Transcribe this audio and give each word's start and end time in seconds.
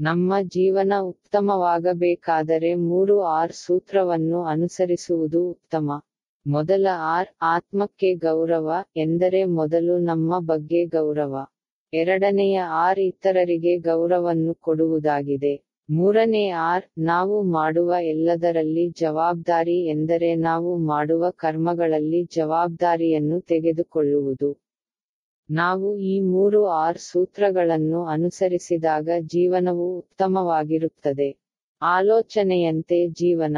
ನಮ್ಮ 0.00 0.34
ಜೀವನ 0.40 0.92
ಉತ್ತಮವಾಗಬೇಕಾದರೆ 1.00 2.74
ಮೂರು 2.74 3.20
ಆರ್ 3.20 3.52
ಸೂತ್ರವನ್ನು 3.52 4.42
ಅನುಸರಿಸುವುದು 4.44 5.50
ಉತ್ತಮ. 5.50 5.88
ಮೊದಲ 6.46 6.86
ಆರ್, 6.92 7.28
ಆತ್ಮಕ್ಕೆ 7.42 8.14
ಗೌರವ 8.14 8.74
ಎಂದರೆ 8.96 9.44
ಮೊದಲು 9.44 9.98
ನಮ್ಮ 9.98 10.38
ಬಗ್ಗೆ 10.38 10.84
ಗೌರವ. 10.86 11.34
ಎರಡನೆಯ 11.92 12.58
ಆರ್, 12.58 12.98
ಇತರರಿಗೆ 12.98 13.78
ಗೌರವವನ್ನು 13.78 14.54
ಕೊಡುವುದಾಗಿದೆ. 14.54 15.54
ಮೂರನೇ 15.88 16.48
ಆರ್, 16.50 16.84
ನಾವು 16.98 17.42
ಮಾಡುವ 17.42 17.94
ಎಲ್ಲದರಲ್ಲಿ 18.00 18.88
ಜವಾಬ್ದಾರಿ 18.90 19.86
ಎಂದರೆ 19.86 20.34
ನಾವು 20.34 20.78
ಮಾಡುವ 20.86 21.30
ಕರ್ಮಗಳಲ್ಲಿ 21.30 22.24
ಜವಾಬ್ದಾರಿಯನ್ನು 22.24 23.40
ತೆಗೆದುಕೊಳ್ಳುವುದು. 23.40 24.65
ನಾವು 25.48 25.96
ಈ 26.04 26.20
ಮೂರು 26.26 26.66
ಆರ್ 26.76 26.98
ಸೂತ್ರಗಳನ್ನು 26.98 28.04
ಅನುಸರಿಸಿದಾಗ 28.06 29.08
ಜೀವನವು 29.26 29.98
ಉತ್ತಮವಾಗಿರುತ್ತದೆ. 29.98 31.28
ಆಲೋಚನೆಯಂತೆ 31.82 33.08
ಜೀವನ. 33.14 33.56